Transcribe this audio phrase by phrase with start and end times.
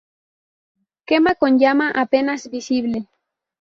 [1.05, 3.07] Quema con llama apenas visible.